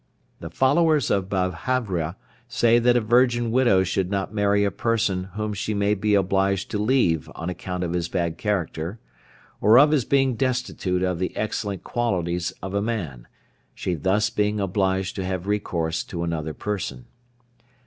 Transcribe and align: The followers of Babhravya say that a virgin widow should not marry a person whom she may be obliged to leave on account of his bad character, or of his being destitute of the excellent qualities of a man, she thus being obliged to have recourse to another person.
The 0.39 0.49
followers 0.49 1.11
of 1.11 1.29
Babhravya 1.29 2.15
say 2.47 2.79
that 2.79 2.97
a 2.97 3.01
virgin 3.01 3.51
widow 3.51 3.83
should 3.83 4.09
not 4.09 4.33
marry 4.33 4.63
a 4.63 4.71
person 4.71 5.25
whom 5.35 5.53
she 5.53 5.75
may 5.75 5.93
be 5.93 6.15
obliged 6.15 6.71
to 6.71 6.79
leave 6.79 7.29
on 7.35 7.51
account 7.51 7.83
of 7.83 7.93
his 7.93 8.09
bad 8.09 8.39
character, 8.39 8.97
or 9.61 9.77
of 9.77 9.91
his 9.91 10.03
being 10.03 10.33
destitute 10.35 11.03
of 11.03 11.19
the 11.19 11.37
excellent 11.37 11.83
qualities 11.83 12.51
of 12.63 12.73
a 12.73 12.81
man, 12.81 13.27
she 13.75 13.93
thus 13.93 14.31
being 14.31 14.59
obliged 14.59 15.15
to 15.17 15.23
have 15.23 15.45
recourse 15.45 16.03
to 16.05 16.23
another 16.23 16.55
person. 16.55 17.05